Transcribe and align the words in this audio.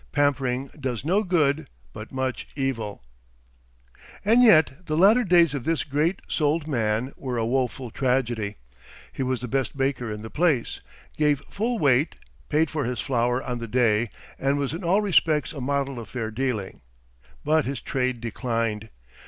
Pampering 0.11 0.69
does 0.79 1.05
no 1.05 1.21
good, 1.21 1.69
but 1.93 2.11
much 2.11 2.47
evil." 2.55 3.03
And 4.25 4.41
yet 4.41 4.87
the 4.87 4.97
latter 4.97 5.23
days 5.23 5.53
of 5.53 5.63
this 5.63 5.83
great 5.83 6.21
souled 6.27 6.67
man 6.67 7.13
were 7.15 7.37
a 7.37 7.45
woeful 7.45 7.91
tragedy. 7.91 8.55
He 9.13 9.21
was 9.21 9.41
the 9.41 9.47
best 9.47 9.77
baker 9.77 10.11
in 10.11 10.23
the 10.23 10.31
place, 10.31 10.81
gave 11.17 11.43
full 11.51 11.77
weight, 11.77 12.15
paid 12.49 12.71
for 12.71 12.83
his 12.85 12.99
flour 12.99 13.43
on 13.43 13.59
the 13.59 13.67
day, 13.67 14.09
and 14.39 14.57
was 14.57 14.73
in 14.73 14.83
all 14.83 15.01
respects 15.03 15.53
a 15.53 15.61
model 15.61 15.99
of 15.99 16.09
fair 16.09 16.31
dealing. 16.31 16.81
But 17.43 17.65
his 17.65 17.79
trade 17.79 18.21
declined. 18.21 18.89